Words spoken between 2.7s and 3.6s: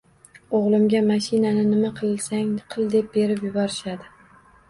qil deb berib